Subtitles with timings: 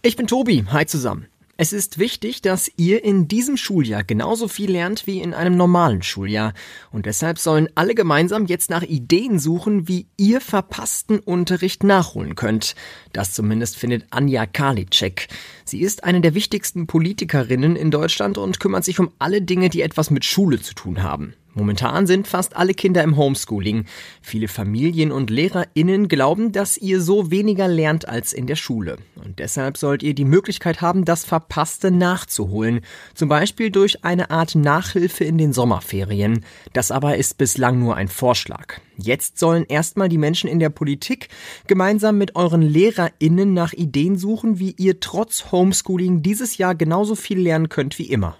[0.00, 0.64] Ich bin Tobi.
[0.70, 1.26] Hi zusammen.
[1.56, 6.04] Es ist wichtig, dass ihr in diesem Schuljahr genauso viel lernt wie in einem normalen
[6.04, 6.54] Schuljahr.
[6.92, 12.76] Und deshalb sollen alle gemeinsam jetzt nach Ideen suchen, wie ihr verpassten Unterricht nachholen könnt.
[13.12, 15.26] Das zumindest findet Anja Karliczek.
[15.64, 19.82] Sie ist eine der wichtigsten Politikerinnen in Deutschland und kümmert sich um alle Dinge, die
[19.82, 21.34] etwas mit Schule zu tun haben.
[21.58, 23.84] Momentan sind fast alle Kinder im Homeschooling.
[24.22, 28.98] Viele Familien und LehrerInnen glauben, dass ihr so weniger lernt als in der Schule.
[29.16, 32.82] Und deshalb sollt ihr die Möglichkeit haben, das Verpasste nachzuholen.
[33.12, 36.44] Zum Beispiel durch eine Art Nachhilfe in den Sommerferien.
[36.74, 38.74] Das aber ist bislang nur ein Vorschlag.
[38.96, 41.28] Jetzt sollen erstmal die Menschen in der Politik
[41.66, 47.40] gemeinsam mit euren LehrerInnen nach Ideen suchen, wie ihr trotz Homeschooling dieses Jahr genauso viel
[47.40, 48.36] lernen könnt wie immer.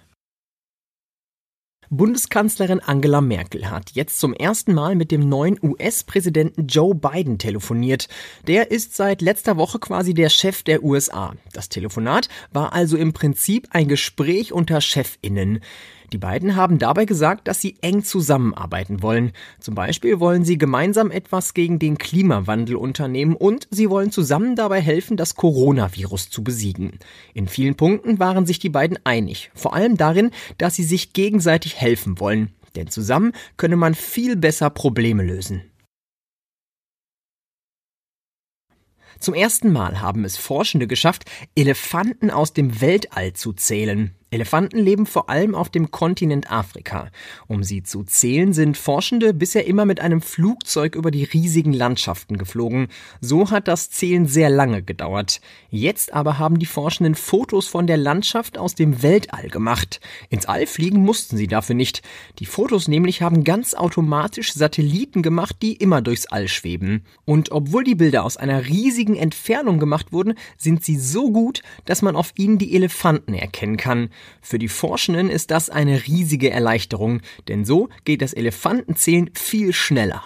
[1.91, 8.07] Bundeskanzlerin Angela Merkel hat jetzt zum ersten Mal mit dem neuen US-Präsidenten Joe Biden telefoniert.
[8.45, 11.33] Der ist seit letzter Woche quasi der Chef der USA.
[11.51, 15.61] Das Telefonat war also im Prinzip ein Gespräch unter Chefinnen.
[16.11, 19.31] Die beiden haben dabei gesagt, dass sie eng zusammenarbeiten wollen.
[19.59, 24.81] Zum Beispiel wollen sie gemeinsam etwas gegen den Klimawandel unternehmen und sie wollen zusammen dabei
[24.81, 26.99] helfen, das Coronavirus zu besiegen.
[27.33, 31.79] In vielen Punkten waren sich die beiden einig, vor allem darin, dass sie sich gegenseitig
[31.79, 32.53] helfen wollen.
[32.75, 35.63] Denn zusammen könne man viel besser Probleme lösen.
[39.19, 44.15] Zum ersten Mal haben es Forschende geschafft, Elefanten aus dem Weltall zu zählen.
[44.31, 47.09] Elefanten leben vor allem auf dem Kontinent Afrika.
[47.47, 52.37] Um sie zu zählen, sind Forschende bisher immer mit einem Flugzeug über die riesigen Landschaften
[52.37, 52.89] geflogen.
[53.21, 55.41] So hat das Zählen sehr lange gedauert.
[55.71, 59.99] Jetzt aber haben die Forschenden Fotos von der Landschaft aus dem Weltall gemacht.
[60.29, 62.03] Ins All fliegen mussten sie dafür nicht.
[62.37, 67.03] Die Fotos nämlich haben ganz automatisch Satelliten gemacht, die immer durchs All schweben.
[67.25, 72.03] Und obwohl die Bilder aus einer riesigen Entfernung gemacht wurden, sind sie so gut, dass
[72.03, 74.09] man auf ihnen die Elefanten erkennen kann.
[74.41, 80.23] Für die Forschenden ist das eine riesige Erleichterung, denn so geht das Elefantenzählen viel schneller.